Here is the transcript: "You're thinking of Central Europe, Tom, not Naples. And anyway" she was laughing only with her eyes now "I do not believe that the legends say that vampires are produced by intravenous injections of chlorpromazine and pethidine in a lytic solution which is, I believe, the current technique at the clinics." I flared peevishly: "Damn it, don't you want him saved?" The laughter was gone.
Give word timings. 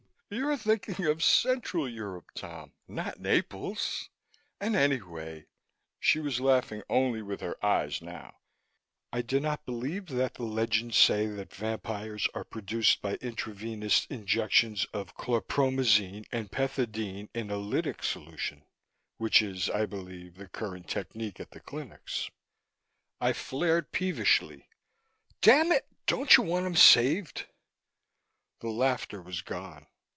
"You're 0.33 0.55
thinking 0.55 1.07
of 1.07 1.21
Central 1.21 1.89
Europe, 1.89 2.31
Tom, 2.35 2.71
not 2.87 3.19
Naples. 3.19 4.09
And 4.61 4.77
anyway" 4.77 5.45
she 5.99 6.19
was 6.21 6.39
laughing 6.39 6.83
only 6.89 7.21
with 7.21 7.41
her 7.41 7.57
eyes 7.65 8.01
now 8.01 8.37
"I 9.11 9.23
do 9.23 9.41
not 9.41 9.65
believe 9.65 10.05
that 10.05 10.35
the 10.35 10.43
legends 10.45 10.95
say 10.95 11.25
that 11.27 11.53
vampires 11.53 12.29
are 12.33 12.45
produced 12.45 13.01
by 13.01 13.15
intravenous 13.15 14.05
injections 14.09 14.85
of 14.93 15.17
chlorpromazine 15.17 16.25
and 16.31 16.49
pethidine 16.49 17.27
in 17.33 17.51
a 17.51 17.57
lytic 17.57 18.01
solution 18.01 18.63
which 19.17 19.41
is, 19.41 19.69
I 19.69 19.85
believe, 19.85 20.35
the 20.35 20.47
current 20.47 20.87
technique 20.87 21.41
at 21.41 21.51
the 21.51 21.59
clinics." 21.59 22.31
I 23.19 23.33
flared 23.33 23.91
peevishly: 23.91 24.69
"Damn 25.41 25.73
it, 25.73 25.89
don't 26.05 26.37
you 26.37 26.43
want 26.43 26.65
him 26.67 26.77
saved?" 26.77 27.47
The 28.61 28.69
laughter 28.69 29.21
was 29.21 29.41
gone. 29.41 29.87